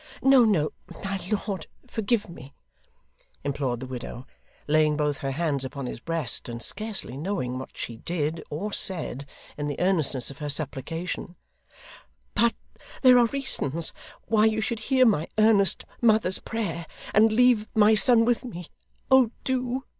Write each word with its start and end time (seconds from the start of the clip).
'No, 0.23 0.45
no, 0.45 0.71
my 1.03 1.19
lord, 1.45 1.67
forgive 1.87 2.27
me,' 2.27 2.55
implored 3.43 3.81
the 3.81 3.85
widow, 3.85 4.25
laying 4.67 4.97
both 4.97 5.19
her 5.19 5.29
hands 5.29 5.63
upon 5.63 5.85
his 5.85 5.99
breast, 5.99 6.49
and 6.49 6.59
scarcely 6.59 7.15
knowing 7.15 7.59
what 7.59 7.77
she 7.77 7.97
did, 7.97 8.43
or 8.49 8.73
said, 8.73 9.27
in 9.59 9.67
the 9.67 9.79
earnestness 9.79 10.31
of 10.31 10.39
her 10.39 10.49
supplication, 10.49 11.35
'but 12.33 12.55
there 13.03 13.19
are 13.19 13.27
reasons 13.27 13.93
why 14.25 14.45
you 14.45 14.59
should 14.59 14.79
hear 14.89 15.05
my 15.05 15.27
earnest, 15.37 15.85
mother's 16.01 16.39
prayer, 16.39 16.87
and 17.13 17.31
leave 17.31 17.67
my 17.75 17.93
son 17.93 18.25
with 18.25 18.43
me. 18.43 18.69
Oh 19.11 19.29
do! 19.43 19.83